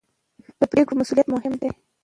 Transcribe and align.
د 0.59 0.61
پرېکړو 0.71 0.99
مسوولیت 0.99 1.27
مهم 1.29 1.53
دی 1.61 1.69